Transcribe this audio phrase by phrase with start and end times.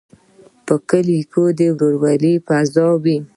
[0.65, 3.17] په کلیو کې د ورورولۍ فضا وي.